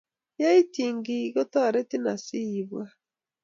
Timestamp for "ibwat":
2.59-2.91